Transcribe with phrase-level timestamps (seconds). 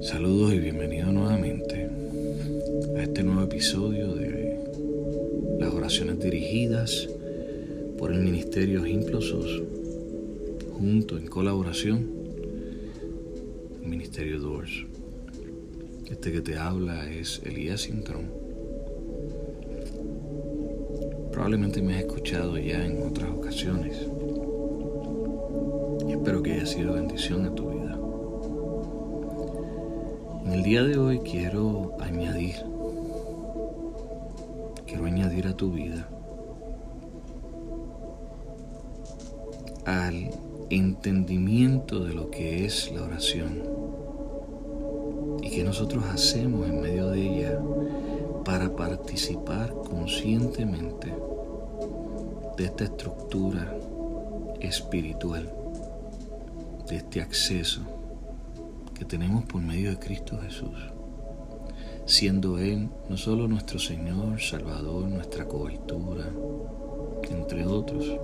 [0.00, 1.88] Saludos y bienvenido nuevamente
[2.96, 4.58] a este nuevo episodio de
[5.58, 7.08] las oraciones dirigidas
[7.98, 9.62] por el Ministerio Implosos,
[10.72, 12.08] junto en colaboración
[13.82, 14.86] el Ministerio Doors.
[16.10, 18.30] Este que te habla es Elías Sintrón.
[21.30, 23.98] Probablemente me has escuchado ya en otras ocasiones
[26.22, 27.98] espero que haya sido bendición a tu vida.
[30.44, 32.64] En el día de hoy quiero añadir,
[34.86, 36.08] quiero añadir a tu vida
[39.84, 40.30] al
[40.70, 43.60] entendimiento de lo que es la oración
[45.42, 47.60] y que nosotros hacemos en medio de ella
[48.44, 51.12] para participar conscientemente
[52.56, 53.76] de esta estructura
[54.60, 55.61] espiritual,
[56.88, 57.82] de este acceso
[59.04, 60.90] tenemos por medio de Cristo Jesús,
[62.06, 66.24] siendo Él no solo nuestro Señor, Salvador, nuestra cobertura,
[67.30, 68.18] entre otros,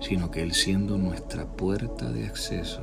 [0.00, 2.82] sino que Él siendo nuestra puerta de acceso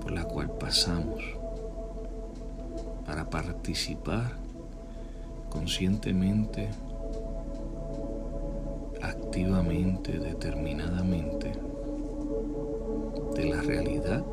[0.00, 1.22] por la cual pasamos
[3.06, 4.32] para participar
[5.50, 6.70] conscientemente,
[9.34, 11.52] determinadamente
[13.34, 14.24] de la realidad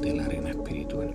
[0.00, 1.12] de la arena espiritual.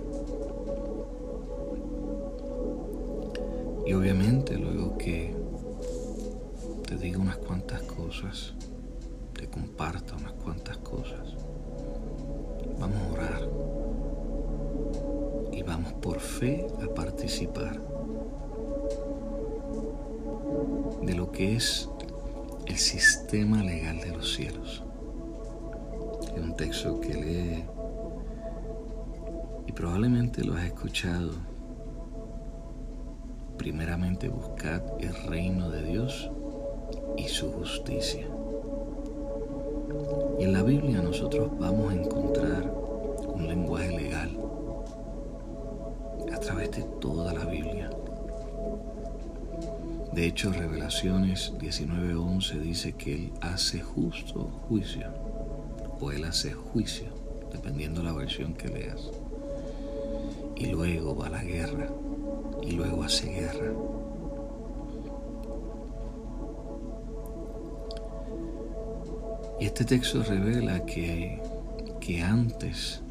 [3.86, 5.34] Y obviamente luego que
[6.86, 8.52] te diga unas cuantas cosas,
[9.32, 11.34] te comparta unas cuantas cosas,
[12.78, 13.48] vamos a orar
[15.50, 17.80] y vamos por fe a participar
[21.02, 21.88] de lo que es
[22.66, 24.82] el sistema legal de los cielos
[26.36, 27.64] es un texto que lee
[29.66, 31.30] y probablemente lo has escuchado.
[33.58, 36.30] Primeramente buscad el reino de Dios
[37.16, 38.26] y su justicia.
[40.38, 42.74] Y en la Biblia nosotros vamos a encontrar
[43.34, 44.31] un lenguaje legal
[50.22, 55.08] De hecho, Revelaciones 19:11 dice que Él hace justo juicio
[56.00, 57.08] o él hace juicio,
[57.50, 59.10] dependiendo la versión que leas.
[60.54, 61.88] Y luego va la guerra,
[62.62, 63.72] y luego hace guerra.
[69.58, 71.42] Y este texto revela que,
[71.98, 73.02] que antes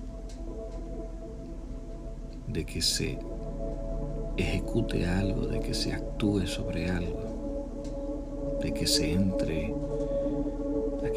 [2.47, 3.19] de que se
[4.41, 9.73] ejecute algo, de que se actúe sobre algo, de que se entre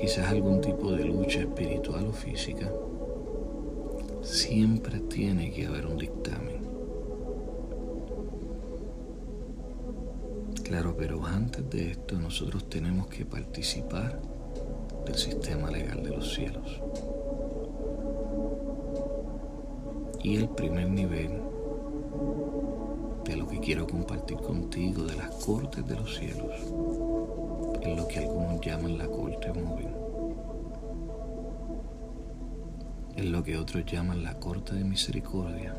[0.01, 2.71] quizás algún tipo de lucha espiritual o física,
[4.23, 6.63] siempre tiene que haber un dictamen.
[10.63, 14.21] Claro, pero antes de esto nosotros tenemos que participar
[15.07, 16.81] del sistema legal de los cielos.
[20.23, 21.31] Y el primer nivel
[23.65, 26.53] quiero compartir contigo de las cortes de los cielos
[27.81, 29.89] es lo que algunos llaman la corte móvil.
[33.17, 35.75] Es lo que otros llaman la corte de misericordia,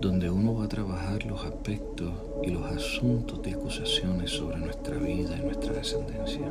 [0.00, 2.10] donde uno va a trabajar los aspectos
[2.42, 6.50] y los asuntos de acusaciones sobre nuestra vida y nuestra descendencia.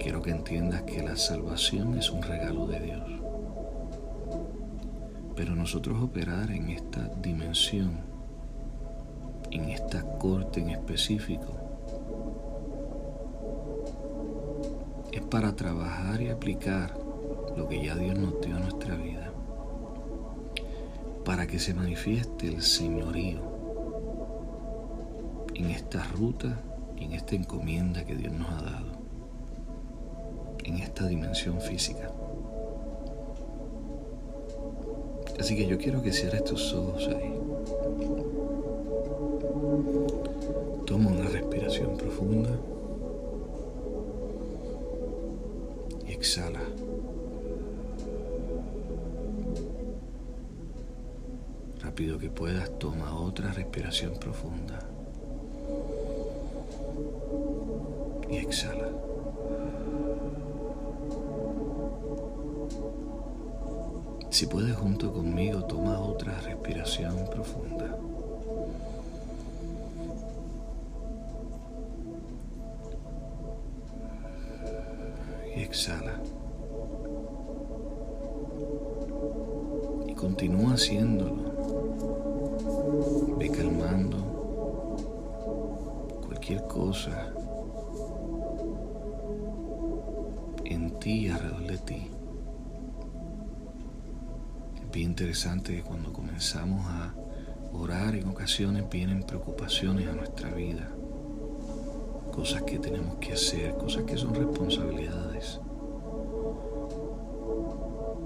[0.00, 3.33] Quiero que entiendas que la salvación es un regalo de Dios.
[5.36, 8.14] Pero nosotros operar en esta dimensión
[9.54, 11.54] en esta corte en específico
[15.12, 16.98] es para trabajar y aplicar
[17.56, 19.30] lo que ya Dios nos dio a nuestra vida,
[21.24, 23.40] para que se manifieste el señorío
[25.54, 26.60] en esta ruta
[26.96, 28.92] y en esta encomienda que Dios nos ha dado,
[30.64, 32.10] en esta dimensión física.
[35.38, 37.34] Así que yo quiero que cierres tus ojos ahí.
[40.86, 42.50] Toma una respiración profunda
[46.06, 46.60] y exhala.
[51.80, 54.78] Rápido que puedas, toma otra respiración profunda
[58.30, 58.83] y exhala.
[64.34, 67.96] Si puedes junto conmigo, toma otra respiración profunda.
[75.54, 76.20] exhala.
[80.08, 81.54] Y continúa haciéndolo.
[83.38, 84.18] Ve calmando
[86.26, 87.32] cualquier cosa
[90.64, 92.13] en ti y alrededor de ti.
[94.94, 97.12] Bien interesante que cuando comenzamos a
[97.72, 100.88] orar en ocasiones vienen preocupaciones a nuestra vida,
[102.32, 105.58] cosas que tenemos que hacer, cosas que son responsabilidades.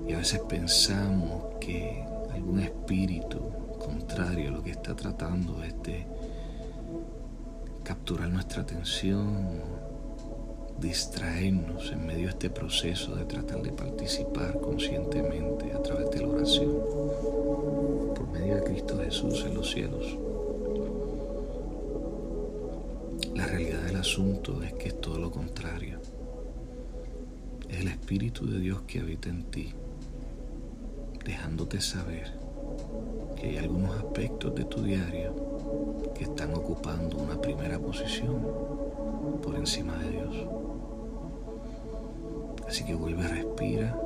[0.06, 2.04] Y a veces pensamos que
[2.34, 3.40] algún espíritu
[3.78, 6.06] contrario lo que está tratando es de
[7.82, 9.62] capturar nuestra atención,
[10.80, 16.28] distraernos en medio de este proceso de tratar de participar conscientemente a través de la
[16.28, 16.72] oración
[18.14, 20.16] por medio de Cristo Jesús en los cielos.
[23.34, 25.98] La realidad del asunto es que es todo lo contrario.
[27.68, 29.72] Es el Espíritu de Dios que habita en ti,
[31.24, 32.32] dejándote saber
[33.36, 35.34] que hay algunos aspectos de tu diario
[36.14, 38.40] que están ocupando una primera posición
[39.42, 40.57] por encima de Dios.
[42.78, 44.00] Así que vuelve a respirar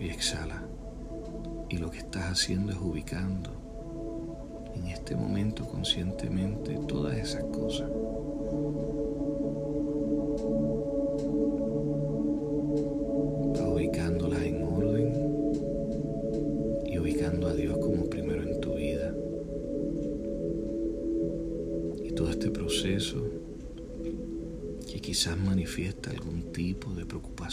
[0.00, 0.62] y exhala.
[1.68, 3.50] Y lo que estás haciendo es ubicando
[4.74, 7.90] en este momento conscientemente todas esas cosas.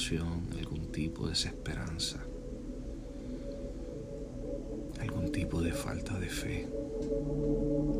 [0.08, 2.20] Preocupación, algún tipo de desesperanza
[5.02, 6.68] algún tipo de falta de fe,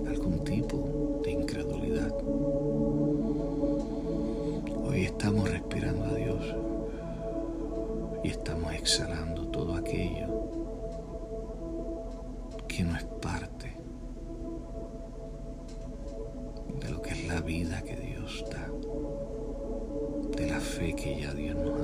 [0.08, 2.14] algún tipo de incredulidad.
[4.84, 6.56] Hoy estamos respirando a Dios
[8.24, 10.50] y estamos exhalando todo aquello
[12.68, 13.74] que no es parte
[16.80, 18.70] de lo que es la vida que Dios da,
[20.36, 21.75] de la fe que ya Dios nos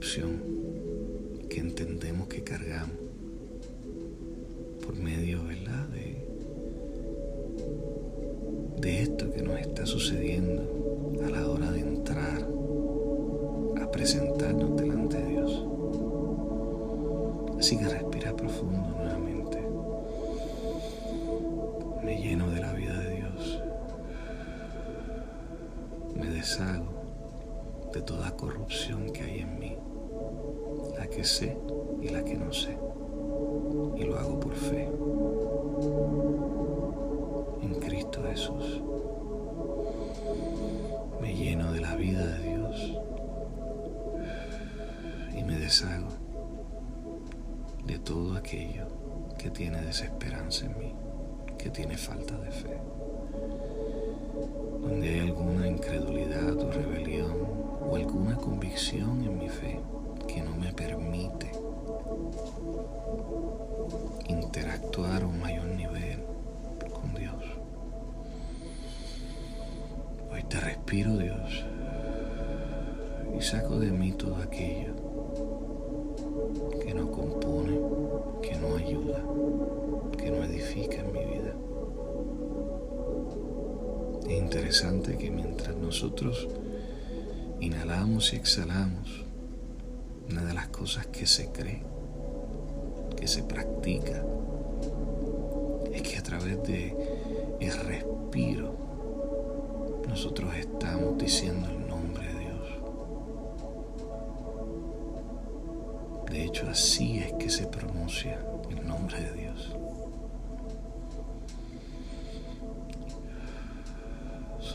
[0.00, 2.96] que entendemos que cargamos
[4.84, 5.88] por medio ¿verdad?
[5.88, 6.26] De,
[8.80, 12.48] de esto que nos está sucediendo a la hora de entrar
[13.80, 15.66] a presentarnos delante de Dios.
[17.58, 19.58] Así que respira profundo nuevamente.
[22.04, 23.62] Me lleno de la vida de Dios
[26.18, 26.98] me deshago
[27.92, 29.76] de toda corrupción que hay en mí,
[31.10, 31.56] que sé
[32.00, 32.76] y la que no sé,
[33.96, 34.88] y lo hago por fe
[37.62, 38.82] en Cristo Jesús.
[41.20, 42.92] Me lleno de la vida de Dios
[45.36, 46.08] y me deshago
[47.84, 48.86] de todo aquello
[49.38, 50.94] que tiene desesperanza en mí,
[51.56, 52.78] que tiene falta de fe
[54.80, 57.32] donde hay alguna incredulidad o rebelión
[57.90, 59.80] o alguna convicción en mi fe
[60.28, 61.50] que no me permite
[64.28, 66.20] interactuar a un mayor nivel
[66.92, 67.42] con Dios.
[70.30, 71.64] Hoy te respiro Dios
[73.36, 74.94] y saco de mí todo aquello
[76.82, 77.78] que no compone,
[78.42, 79.22] que no ayuda,
[80.16, 81.54] que no edifica en mi vida.
[84.28, 86.48] Es interesante que mientras nosotros
[87.60, 89.27] inhalamos y exhalamos,
[90.28, 91.82] una de las cosas que se cree,
[93.16, 94.24] que se practica,
[95.92, 96.94] es que a través de
[97.60, 98.74] el respiro
[100.08, 102.68] nosotros estamos diciendo el nombre de Dios.
[106.30, 108.38] De hecho, así es que se pronuncia
[108.70, 109.78] el nombre de Dios.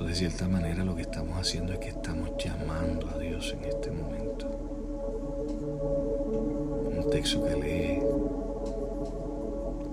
[0.06, 3.90] de cierta manera lo que estamos haciendo es que estamos llamando a Dios en este
[3.90, 4.63] momento.
[7.24, 8.00] Texto que lee,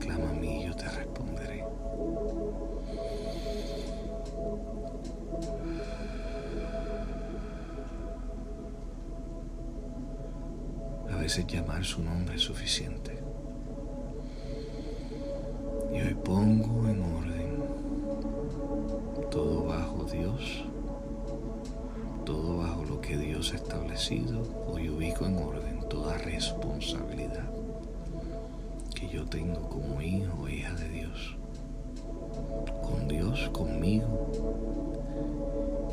[0.00, 1.64] clama a mí y yo te responderé.
[11.08, 13.19] A veces llamar su nombre es suficiente.
[26.80, 27.44] Responsabilidad
[28.94, 31.36] que yo tengo como hijo o hija de Dios.
[32.82, 34.30] Con Dios, conmigo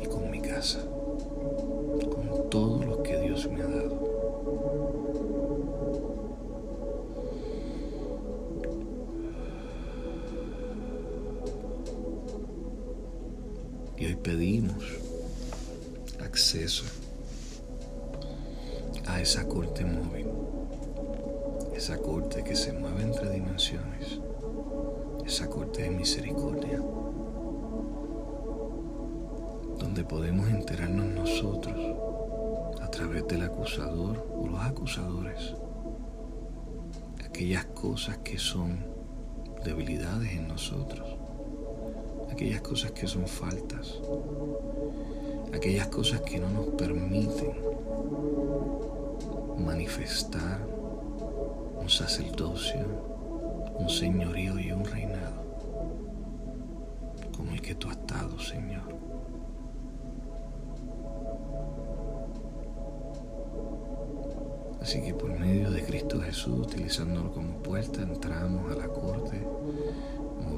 [0.02, 0.80] y con mi casa.
[0.86, 3.98] Con todo lo que Dios me ha dado.
[13.98, 14.84] Y hoy pedimos
[16.24, 16.84] acceso
[19.06, 20.27] a esa corte móvil,
[21.88, 24.20] esa corte que se mueve entre dimensiones,
[25.24, 26.82] esa corte de misericordia,
[29.78, 31.76] donde podemos enterarnos nosotros
[32.82, 35.54] a través del acusador o los acusadores,
[37.24, 38.84] aquellas cosas que son
[39.64, 41.16] debilidades en nosotros
[42.30, 43.98] aquellas cosas que son faltas,
[45.54, 47.54] aquellas cosas que no nos permiten
[49.56, 50.77] manifestar
[51.88, 52.84] un sacerdocio,
[53.78, 55.42] un señorío y un reinado
[57.34, 58.94] como el que tú has dado, Señor.
[64.82, 69.42] Así que por medio de Cristo Jesús, utilizándolo como puerta, entramos a la corte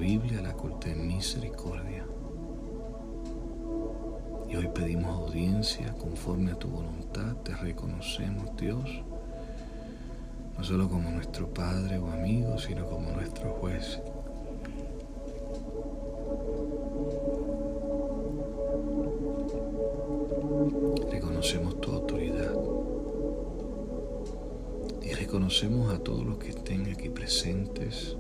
[0.01, 2.05] Biblia la corte de misericordia.
[4.49, 7.37] Y hoy pedimos audiencia conforme a tu voluntad.
[7.45, 9.05] Te reconocemos, Dios,
[10.61, 13.99] no solo como nuestro Padre o amigo, sino como nuestro juez.
[21.11, 22.55] Reconocemos tu autoridad.
[25.03, 28.15] Y reconocemos a todos los que estén aquí presentes.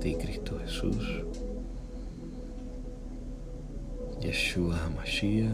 [0.00, 1.24] Cristo Jesús,
[4.20, 5.50] Yeshua HaMashiach,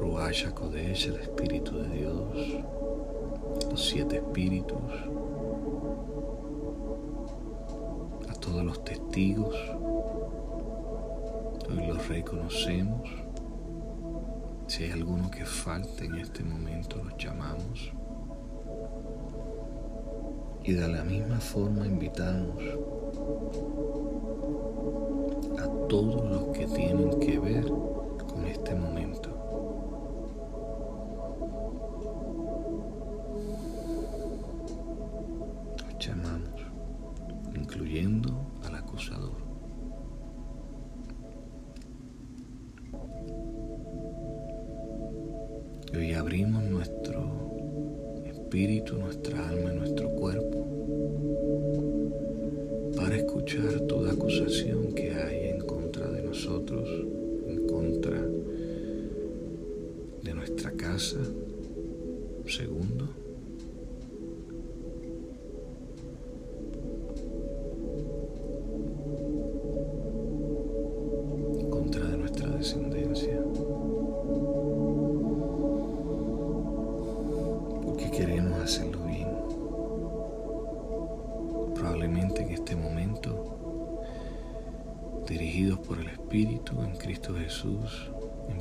[0.00, 2.77] Ruach Kodesh, el Espíritu de Dios,
[3.70, 4.78] los siete espíritus,
[8.28, 9.54] a todos los testigos,
[11.68, 13.08] hoy los reconocemos.
[14.66, 17.92] Si hay alguno que falte en este momento, los llamamos.
[20.62, 22.62] Y de la misma forma invitamos
[25.58, 27.72] a todos los que tienen que ver
[45.92, 50.78] Y hoy abrimos nuestro espíritu, nuestra alma y nuestro cuerpo
[53.48, 56.88] escuchar toda acusación que hay en contra de nosotros,
[57.46, 58.20] en contra
[60.22, 61.18] de nuestra casa.
[62.46, 63.08] Segundo,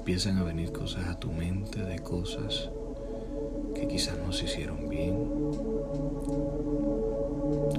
[0.08, 2.70] empiezan a venir cosas a tu mente de cosas
[3.76, 5.18] que quizás no se hicieron bien,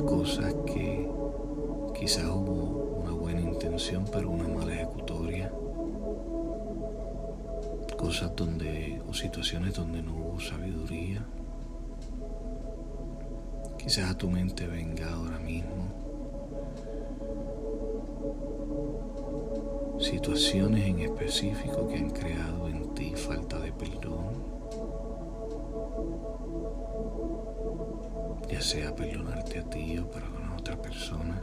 [0.04, 1.08] cosas que
[1.98, 5.50] quizás hubo una buena intención pero una mala ejecutoria,
[7.96, 11.24] cosas donde o situaciones donde no hubo sabiduría.
[13.78, 16.07] Quizás a tu mente venga ahora mismo
[20.08, 24.42] situaciones en específico que han creado en ti falta de perdón,
[28.50, 31.42] ya sea perdonarte a ti o perdonar a otra persona.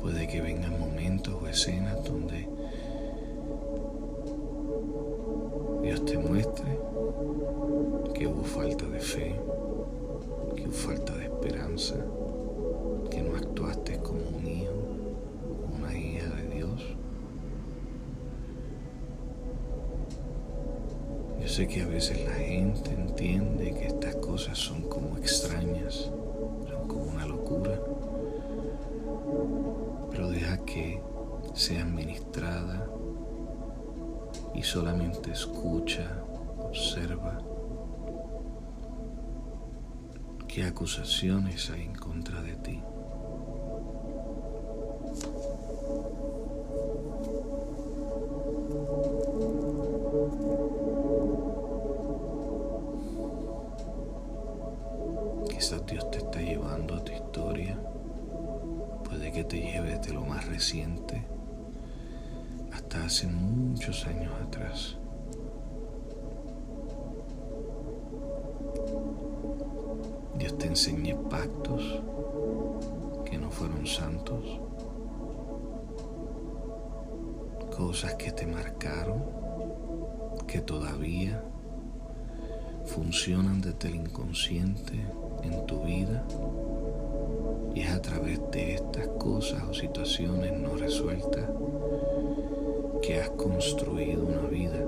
[0.00, 2.48] Puede que vengan momentos o escenas donde
[5.82, 6.78] Dios te muestre
[8.14, 9.34] que hubo falta de fe,
[10.54, 11.96] que hubo falta de esperanza,
[13.14, 14.72] que no actuaste como un hijo
[15.78, 16.82] una hija de Dios.
[21.40, 26.10] Yo sé que a veces la gente entiende que estas cosas son como extrañas,
[26.68, 27.78] son como una locura,
[30.10, 31.00] pero deja que
[31.54, 32.88] sea ministrada
[34.54, 36.24] y solamente escucha,
[36.58, 37.38] observa
[40.54, 42.80] ¿Qué acusaciones hay en contra de ti?
[62.74, 64.96] Hasta hace muchos años atrás.
[70.36, 72.02] Dios te enseña pactos
[73.24, 74.60] que no fueron santos,
[77.76, 79.22] cosas que te marcaron,
[80.48, 81.42] que todavía
[82.84, 85.06] funcionan desde el inconsciente
[85.42, 86.24] en tu vida
[87.74, 91.48] y es a través de estas cosas o situaciones no resueltas
[93.04, 94.82] que has construido una vida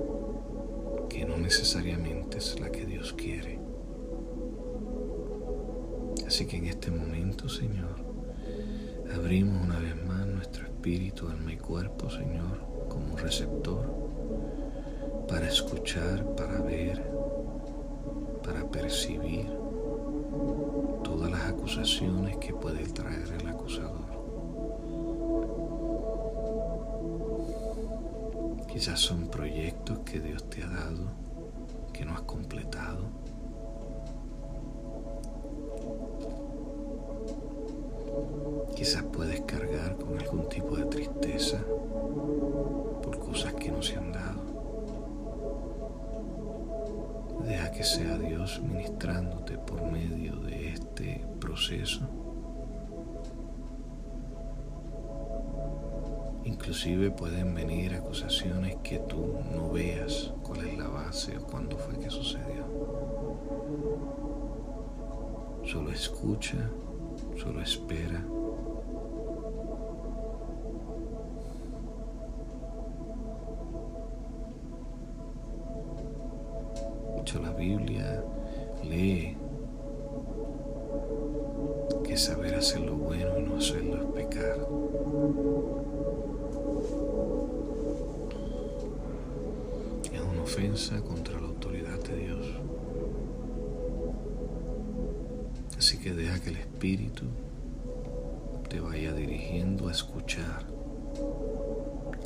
[1.10, 3.58] que no necesariamente es la que Dios quiere.
[6.26, 7.94] Así que en este momento, Señor,
[9.14, 13.84] abrimos una vez más nuestro espíritu, alma y cuerpo, Señor, como receptor
[15.28, 17.02] para escuchar, para ver,
[18.42, 19.46] para percibir
[21.04, 24.05] todas las acusaciones que puede traer el acusador.
[28.76, 31.06] Quizás son proyectos que Dios te ha dado,
[31.94, 33.06] que no has completado.
[38.76, 41.58] Quizás puedes cargar con algún tipo de tristeza
[43.02, 44.42] por cosas que no se han dado.
[47.46, 52.25] Deja que sea Dios ministrándote por medio de este proceso.
[56.66, 61.96] Inclusive pueden venir acusaciones que tú no veas cuál es la base o cuándo fue
[61.96, 62.66] que sucedió.
[65.64, 66.68] Solo escucha,
[67.36, 68.20] solo espera
[90.94, 92.46] contra la autoridad de Dios.
[95.76, 97.24] Así que deja que el Espíritu
[98.68, 100.64] te vaya dirigiendo a escuchar,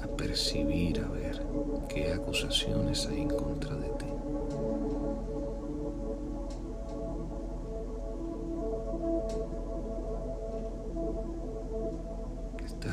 [0.03, 1.43] a percibir, a ver
[1.89, 4.07] qué acusaciones hay en contra de ti.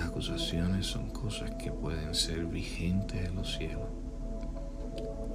[0.06, 3.88] acusaciones son cosas que pueden ser vigentes en los cielos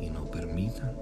[0.00, 0.96] y no permitan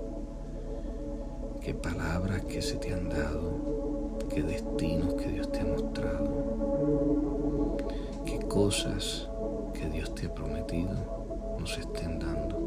[1.60, 7.76] que palabras que se te han dado, que destinos que Dios te ha mostrado,
[8.24, 9.28] que cosas
[9.74, 12.58] que Dios te ha prometido nos estén dando.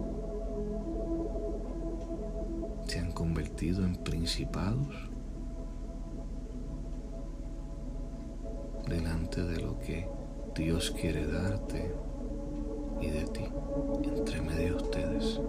[2.88, 5.10] Se han convertido en principados
[8.88, 10.08] delante de lo que
[10.56, 11.92] Dios quiere darte
[13.04, 13.46] y de ti,
[14.04, 15.40] entre medio de ustedes.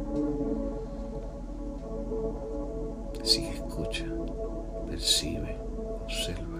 [3.23, 4.07] Sigue, escucha,
[4.89, 5.57] percibe,
[6.03, 6.54] observa.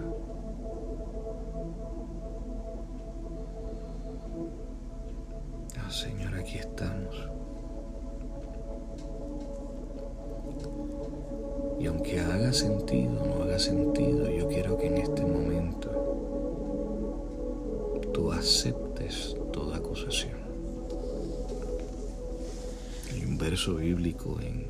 [23.73, 24.67] Bíblico en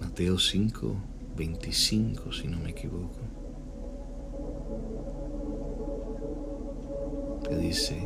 [0.00, 0.94] Mateo 5,
[1.34, 3.20] 25, si no me equivoco,
[7.48, 7.96] que dice,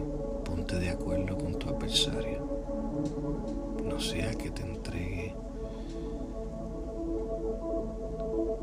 [0.45, 2.47] ponte de acuerdo con tu adversario,
[3.85, 5.35] no sea que te entregue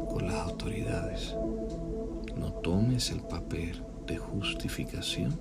[0.09, 1.35] con las autoridades,
[2.37, 5.37] no tomes el papel de justificación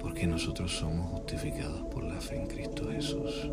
[0.00, 3.50] porque nosotros somos justificados por la fe en Cristo Jesús.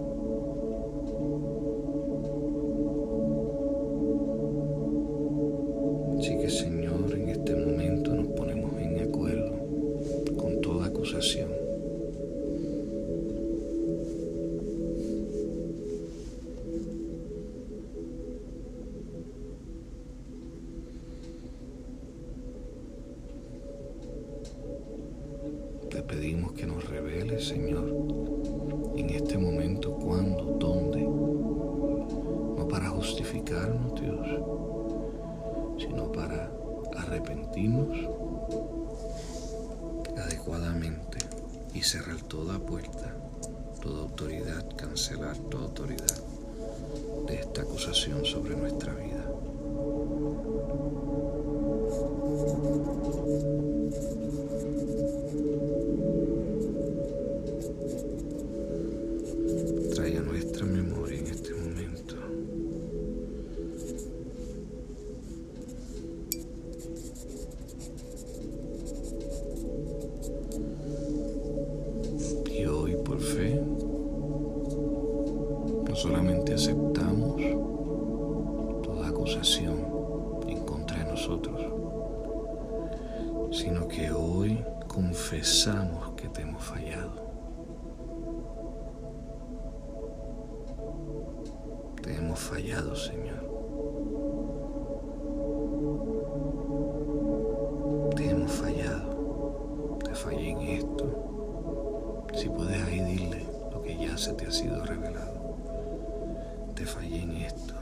[106.97, 107.75] Fallé en esto.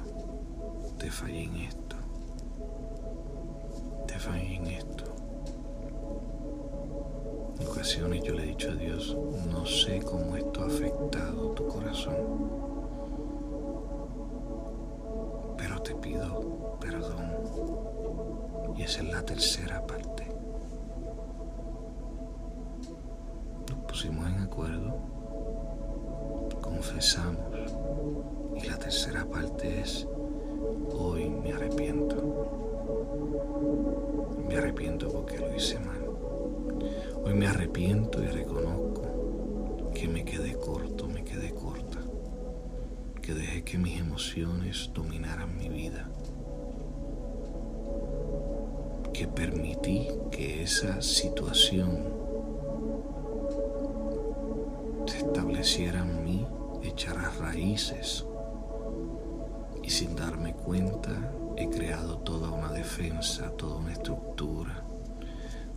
[0.97, 1.95] Te fallé en esto.
[4.07, 5.05] Te fallé en esto.
[7.59, 9.17] En ocasiones yo le he dicho a Dios,
[9.49, 12.49] no sé cómo esto ha afectado tu corazón,
[15.57, 17.31] pero te pido perdón.
[18.75, 20.27] Y esa es la tercera parte.
[23.69, 24.97] Nos pusimos en acuerdo,
[26.61, 27.45] confesamos,
[28.55, 30.07] y la tercera parte es,
[30.93, 32.15] hoy me arrepiento.
[34.47, 36.05] Me arrepiento porque lo hice mal.
[37.23, 41.99] Hoy me arrepiento y reconozco que me quedé corto, me quedé corta,
[43.21, 46.09] que dejé que mis emociones dominaran mi vida,
[49.13, 52.03] que permití que esa situación
[55.07, 56.47] se estableciera en mí,
[56.83, 58.25] echara raíces
[59.95, 61.11] sin darme cuenta
[61.57, 64.85] he creado toda una defensa, toda una estructura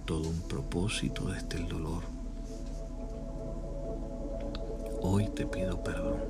[0.08, 2.02] todo un propósito desde el dolor.
[5.02, 6.20] Hoy te pido perdón.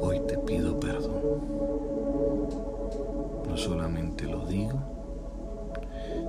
[0.00, 1.20] Hoy te pido perdón.
[3.48, 4.78] No solamente lo digo,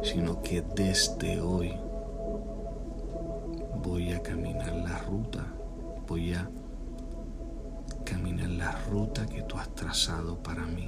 [0.02, 1.72] sino que desde hoy
[3.84, 5.46] voy a caminar la ruta,
[6.08, 6.50] voy a
[8.94, 10.88] ruta que tú has trazado para mí.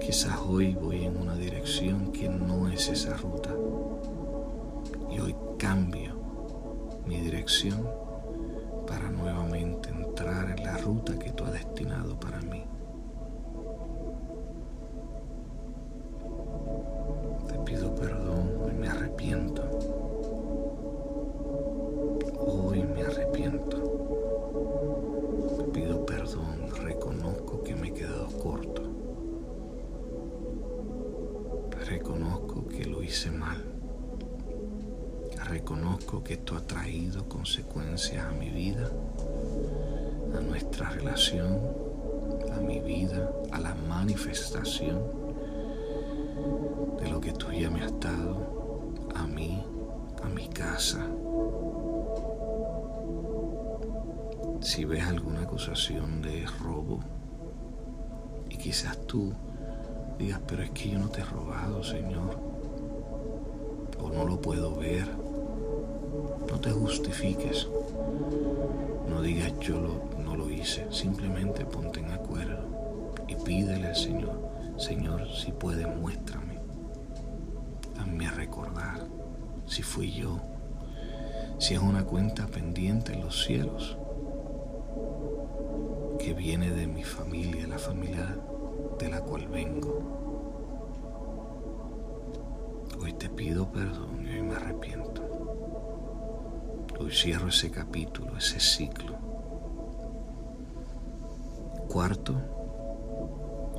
[0.00, 3.50] Quizás hoy voy en una dirección que no es esa ruta.
[5.10, 6.14] Y hoy cambio
[7.04, 7.86] mi dirección
[8.86, 12.27] para nuevamente entrar en la ruta que tú has destinado para
[36.28, 38.90] que esto ha traído consecuencias a mi vida,
[40.36, 41.58] a nuestra relación,
[42.54, 45.00] a mi vida, a la manifestación
[47.00, 48.46] de lo que tú ya me has dado,
[49.14, 49.64] a mí,
[50.22, 51.06] a mi casa.
[54.60, 57.00] Si ves alguna acusación de robo
[58.50, 59.32] y quizás tú
[60.18, 62.38] digas, pero es que yo no te he robado, Señor,
[63.98, 65.27] o no lo puedo ver.
[66.72, 67.68] Justifiques.
[69.08, 69.80] No digas yo
[70.18, 70.86] no lo hice.
[70.90, 72.68] Simplemente ponte en acuerdo
[73.26, 74.40] y pídele al Señor,
[74.76, 76.58] Señor, si puedes, muéstrame.
[77.98, 79.06] Hazme recordar
[79.66, 80.40] si fui yo.
[81.58, 83.96] Si es una cuenta pendiente en los cielos
[86.18, 88.36] que viene de mi familia, la familia
[88.98, 90.00] de la cual vengo.
[93.00, 95.27] Hoy te pido perdón y hoy me arrepiento.
[97.00, 99.16] Hoy cierro ese capítulo, ese ciclo.
[101.88, 102.34] Cuarto,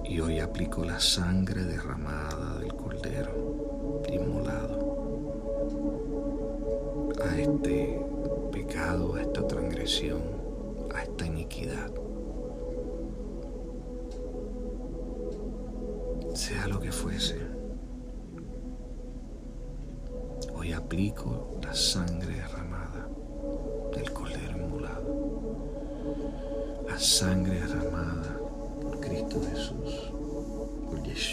[0.05, 4.89] y hoy aplico la sangre derramada del cordero inmolado
[7.21, 8.01] a este
[8.51, 10.21] pecado, a esta transgresión,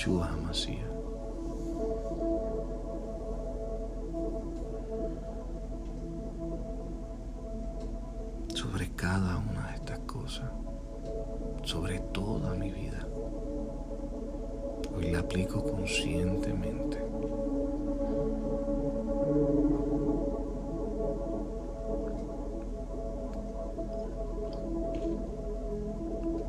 [0.07, 0.95] Yeshua Hamashiach.
[8.55, 10.51] sobre cada una de estas cosas,
[11.65, 13.07] sobre toda mi vida.
[14.97, 16.99] Hoy la aplico conscientemente.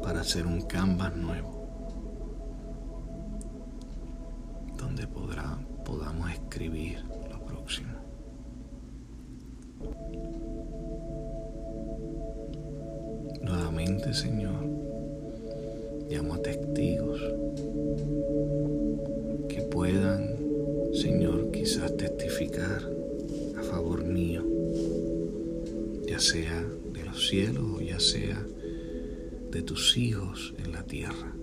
[0.04, 1.57] Para hacer un canvas nuevo.
[4.97, 6.97] Donde podrá, podamos escribir
[7.29, 7.93] lo próximo.
[13.33, 14.65] Especialmente, Señor,
[16.10, 17.21] llamo a testigos
[19.47, 20.36] que puedan,
[20.93, 22.81] Señor, quizás testificar
[23.55, 24.43] a favor mío,
[26.07, 28.43] ya sea de los cielos o ya sea
[29.51, 31.37] de tus hijos en la tierra.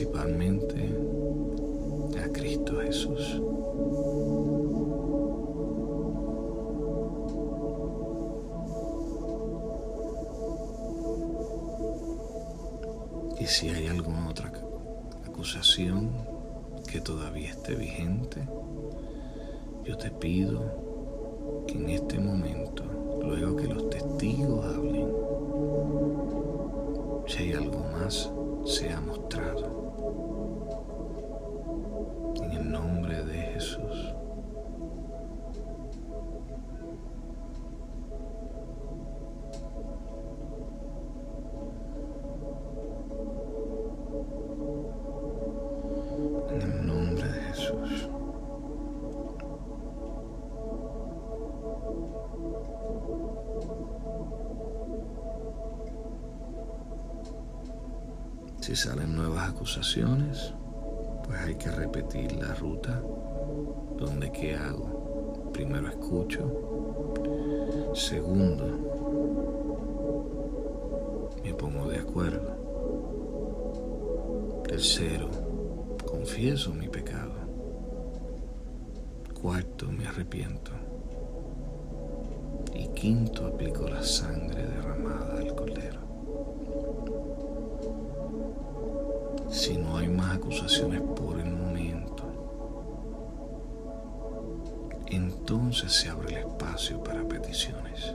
[0.00, 0.96] Principalmente
[2.24, 3.42] a Cristo Jesús.
[13.38, 14.50] Y si hay alguna otra
[15.26, 16.10] acusación
[16.90, 18.48] que todavía esté vigente,
[19.84, 22.69] yo te pido que en este momento,
[58.70, 60.54] Si salen nuevas acusaciones,
[61.24, 63.02] pues hay que repetir la ruta
[63.98, 65.50] donde qué hago.
[65.52, 67.90] Primero escucho.
[67.94, 68.64] Segundo,
[71.42, 72.54] me pongo de acuerdo.
[74.68, 75.28] Tercero,
[76.08, 77.32] confieso mi pecado.
[79.42, 80.70] Cuarto, me arrepiento.
[82.72, 84.49] Y quinto, aplico la sangre
[95.88, 98.14] se abre el espacio para peticiones.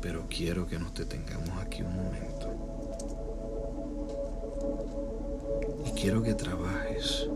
[0.00, 2.54] Pero quiero que nos detengamos aquí un momento.
[5.86, 7.28] Y quiero que trabajes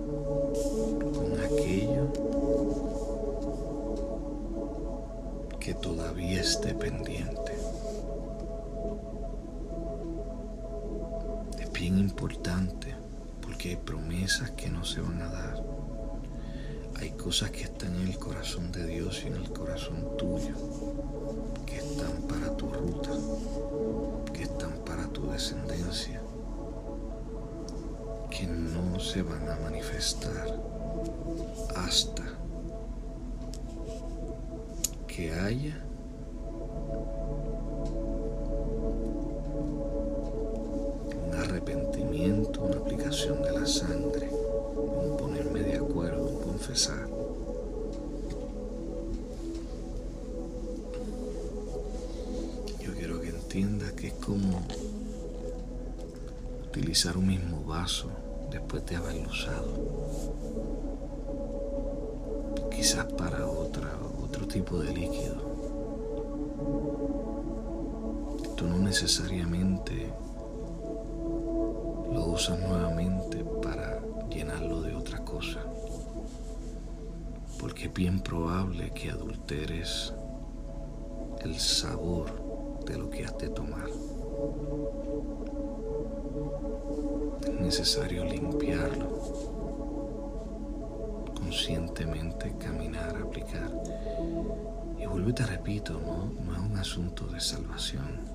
[1.01, 2.13] con aquello
[5.61, 7.45] que todavía esté pendiente.
[11.85, 12.95] bien importante
[13.71, 15.63] hay promesas que no se van a dar.
[16.97, 20.55] Hay cosas que están en el corazón de Dios y en el corazón tuyo,
[21.67, 23.11] que están para tu ruta,
[24.33, 26.21] que están para tu descendencia,
[28.31, 30.61] que no se van a manifestar
[31.77, 32.25] hasta
[35.07, 35.85] que haya
[56.95, 58.09] utilizar un mismo vaso
[58.53, 59.67] después de haberlo usado.
[62.71, 63.91] Quizás para otra,
[64.23, 65.43] otro tipo de líquido.
[68.55, 70.13] Tú no necesariamente
[72.13, 75.65] lo usas nuevamente para llenarlo de otra cosa.
[77.59, 80.15] Porque es bien probable que adulteres
[81.41, 83.89] el sabor de lo que has de tomar.
[87.43, 89.09] Es necesario limpiarlo,
[91.35, 93.71] conscientemente caminar, aplicar.
[94.99, 98.35] Y vuelvo y te repito, no, no es un asunto de salvación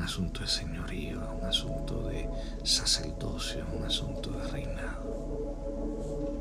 [0.00, 2.28] un asunto de señorío, un asunto de
[2.62, 6.36] sacerdocio, un asunto de reinado.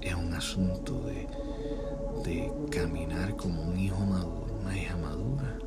[0.00, 1.26] Es un asunto de,
[2.24, 5.58] de caminar como un hijo maduro, una hija madura,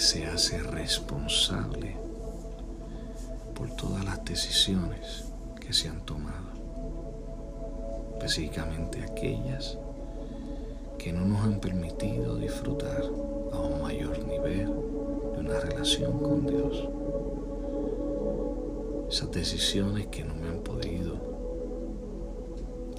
[0.00, 1.96] se hace responsable
[3.54, 5.24] por todas las decisiones
[5.60, 6.50] que se han tomado,
[8.14, 9.78] específicamente aquellas
[10.98, 13.04] que no nos han permitido disfrutar
[13.52, 16.88] a un mayor nivel de una relación con Dios.
[19.10, 21.16] Esas decisiones que no me han podido,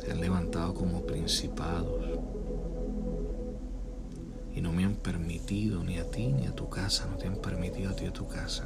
[0.04, 2.17] se han levantado como principados
[4.58, 7.36] y no me han permitido ni a ti ni a tu casa, no te han
[7.36, 8.66] permitido a ti a tu casa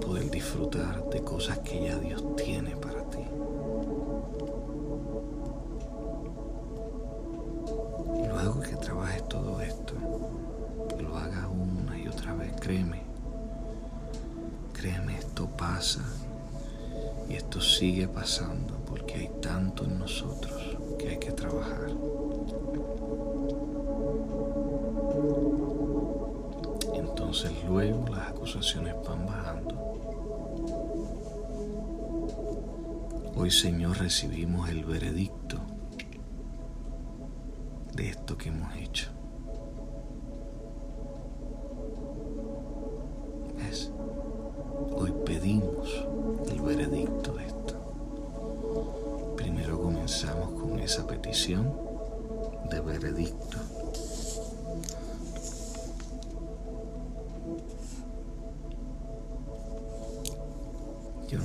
[0.00, 3.18] poder disfrutar de cosas que ya Dios tiene para ti.
[8.32, 9.94] luego que trabajes todo esto,
[10.88, 13.02] que lo hagas una y otra vez, créeme,
[14.72, 16.00] créeme, esto pasa
[17.28, 21.90] Y esto sigue pasando porque hay tanto en nosotros que hay que trabajar.
[27.68, 29.74] Luego las acusaciones van bajando.
[33.36, 35.60] Hoy Señor recibimos el veredicto
[37.94, 39.17] de esto que hemos hecho.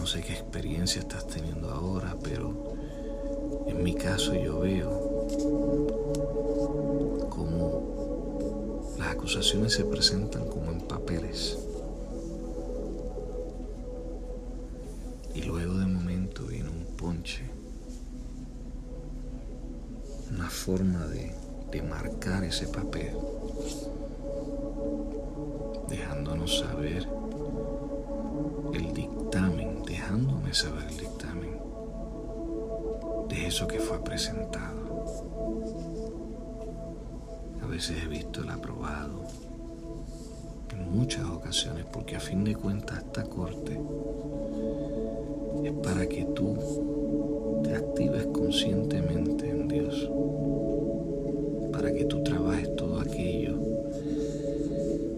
[0.04, 2.76] No sé qué experiencia estás teniendo ahora, pero
[3.68, 4.90] en mi caso yo veo
[7.30, 11.58] como las acusaciones se presentan como en papeles.
[15.34, 17.50] Y luego de momento viene un ponche,
[20.34, 21.34] una forma de,
[21.72, 23.16] de marcar ese papel,
[25.88, 27.08] dejándonos saber
[30.54, 31.60] saber el dictamen
[33.30, 35.06] de eso que fue presentado.
[37.62, 39.24] A veces he visto el aprobado,
[40.72, 43.80] en muchas ocasiones, porque a fin de cuentas esta corte
[45.64, 50.10] es para que tú te actives conscientemente en Dios,
[51.72, 53.58] para que tú trabajes todo aquello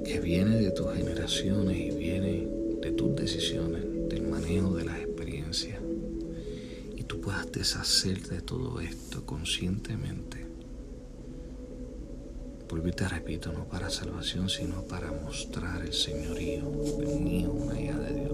[0.03, 2.47] que viene de tus generaciones y viene
[2.81, 3.54] de tus decisiones,
[7.55, 10.45] deshacerte de todo esto conscientemente.
[12.69, 17.79] Vuelvo y te repito, no para salvación, sino para mostrar el señorío un hijo, una
[17.79, 18.25] hija de Dios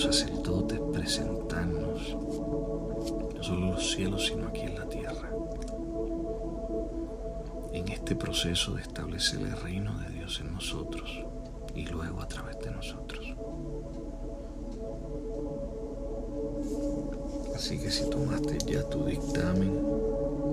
[0.00, 2.16] sacerdotes presentarnos
[3.34, 5.30] no solo en los cielos, sino aquí en la tierra.
[7.72, 11.24] En este proceso de establecer el reino de Dios en nosotros
[11.74, 13.19] y luego a través de nosotros.
[17.70, 19.70] Así que si tomaste ya tu dictamen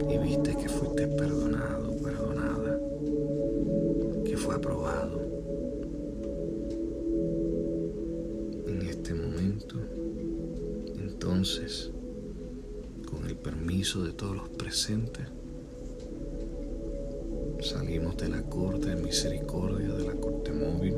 [0.07, 2.79] y viste que fuiste perdonado, perdonada,
[4.23, 5.19] que fue aprobado,
[10.99, 11.89] Entonces,
[13.09, 15.25] con el permiso de todos los presentes,
[17.61, 20.93] salimos de la corte de misericordia, de la corte móvil.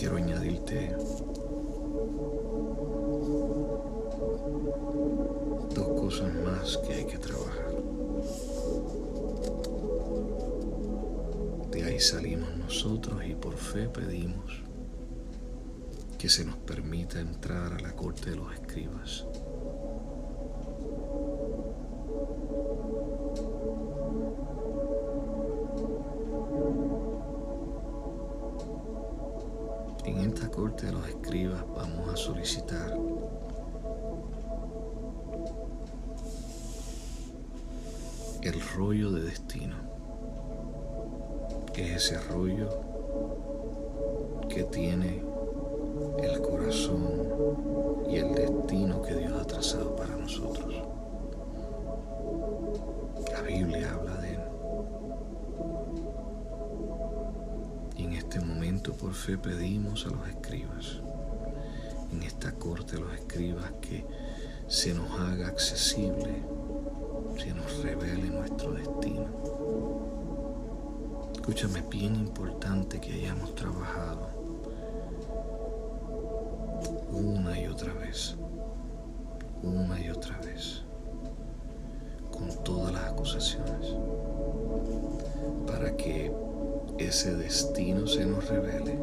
[0.00, 0.96] Quiero añadirte
[5.74, 7.74] dos cosas más que hay que trabajar.
[11.70, 14.62] De ahí salimos nosotros y por fe pedimos
[16.18, 19.26] que se nos permita entrar a la corte de los escribas.
[30.80, 32.96] Corte de los escribas vamos a solicitar
[38.42, 39.76] el rollo de destino,
[41.72, 42.68] que es ese rollo
[44.48, 45.22] que tiene
[46.22, 50.89] el corazón y el destino que Dios ha trazado para nosotros.
[58.80, 61.00] Momento por fe pedimos a los escribas,
[62.12, 64.06] en esta corte a los escribas que
[64.68, 66.42] se nos haga accesible,
[67.36, 69.26] se nos revele nuestro destino.
[71.34, 74.28] Escúchame, bien importante que hayamos trabajado
[77.12, 78.34] una y otra vez,
[79.62, 80.84] una y otra vez,
[82.30, 83.94] con todas las acusaciones,
[85.66, 86.49] para que
[87.00, 88.98] ese destino se nos revele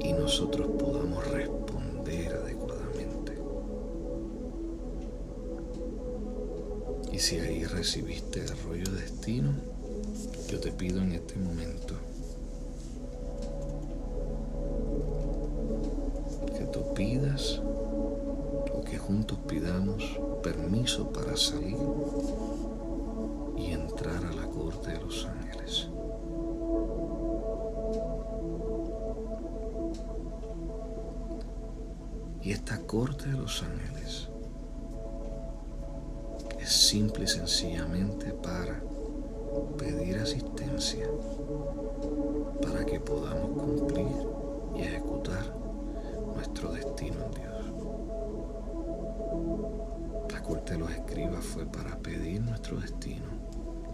[0.00, 3.32] y nosotros podamos responder adecuadamente.
[7.12, 9.52] Y si ahí recibiste el rollo destino,
[10.48, 11.94] yo te pido en este momento
[16.58, 17.60] que tú pidas
[18.74, 21.76] o que juntos pidamos permiso para salir
[32.46, 34.28] Y esta corte de los ángeles
[36.60, 38.80] es simple y sencillamente para
[39.76, 41.08] pedir asistencia
[42.62, 44.06] para que podamos cumplir
[44.76, 45.56] y ejecutar
[46.36, 47.52] nuestro destino en Dios.
[50.32, 53.26] La corte de los escribas fue para pedir nuestro destino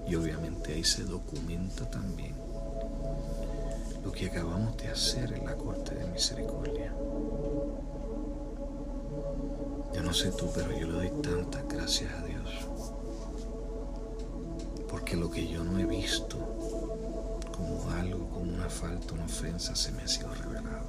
[0.06, 2.34] y obviamente ahí se documenta también
[4.04, 6.92] lo que acabamos de hacer en la corte de misericordia.
[9.94, 12.48] Yo no sé tú, pero yo le doy tantas gracias a Dios.
[14.88, 16.36] Porque lo que yo no he visto
[17.56, 20.86] como algo, como una falta, una ofensa, se me ha sido revelado.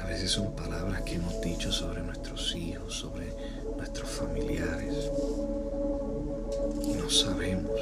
[0.00, 3.32] A veces son palabras que hemos dicho sobre nuestros hijos, sobre
[3.76, 5.10] nuestros familiares.
[6.82, 7.80] Y no sabemos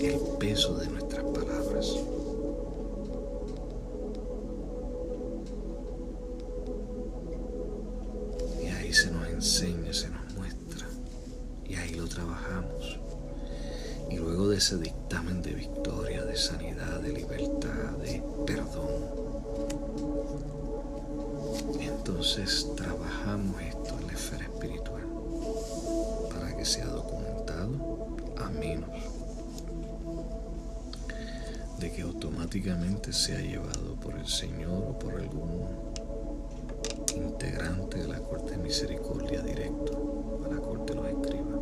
[0.00, 1.96] el peso de nuestras palabras.
[22.36, 25.04] Entonces trabajamos esto en la esfera espiritual
[26.32, 28.90] para que sea documentado a menos
[31.78, 35.64] de que automáticamente sea llevado por el Señor o por algún
[37.14, 41.60] integrante de la Corte de Misericordia directo a la Corte de los Escribas,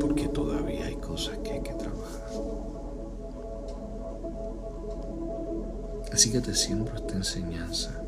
[0.00, 2.30] porque todavía hay cosas que hay que trabajar.
[6.12, 8.03] Así que te siembro esta enseñanza,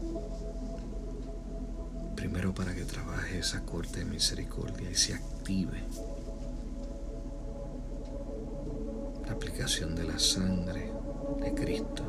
[2.57, 5.85] para que trabaje esa Corte de Misericordia y se active
[9.27, 10.91] la aplicación de la sangre
[11.41, 12.03] de Cristo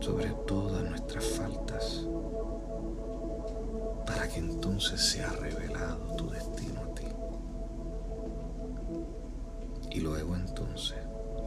[0.00, 2.06] sobre todas nuestras faltas,
[4.06, 7.06] para que entonces sea revelado tu destino a ti.
[9.90, 10.98] Y luego entonces,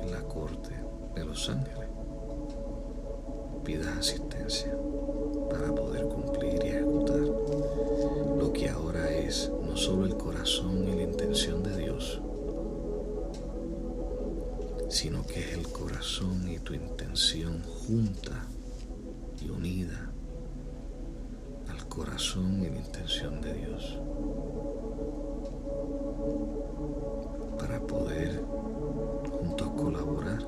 [0.01, 0.75] en la corte
[1.15, 1.82] de los ángeles,
[15.03, 18.47] sino que es el corazón y tu intención junta
[19.41, 20.09] y unida
[21.69, 23.99] al corazón y la intención de Dios
[27.59, 28.45] para poder
[29.29, 30.47] juntos colaborar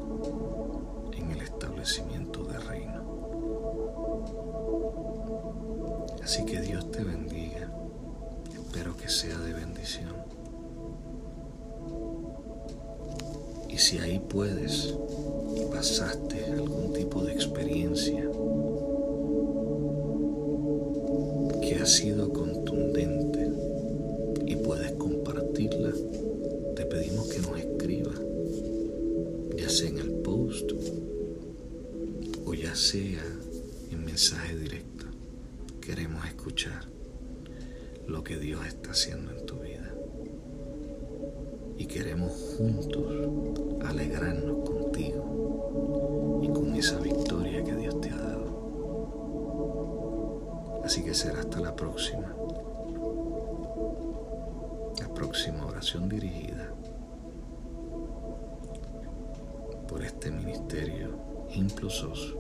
[1.12, 3.03] en el establecimiento del reino.
[6.24, 7.70] Así que Dios te bendiga.
[8.53, 10.34] Espero que sea de bendición.
[13.76, 14.95] Y si ahí puedes
[15.69, 18.23] pasaste algún tipo de experiencia
[21.61, 23.51] que ha sido contundente
[24.45, 25.91] y puedes compartirla,
[26.78, 28.21] te pedimos que nos escribas,
[29.57, 30.71] ya sea en el post
[32.45, 33.26] o ya sea
[33.91, 35.05] en mensaje directo.
[35.82, 36.86] Queremos escuchar
[38.07, 39.93] lo que Dios está haciendo en tu vida
[41.78, 43.55] y queremos juntos
[43.89, 48.45] alegrarnos contigo y con esa victoria que Dios te ha dado.
[50.83, 52.36] Así que será hasta la próxima.
[54.99, 56.71] La próxima oración dirigida
[59.88, 62.36] por este ministerio Implosos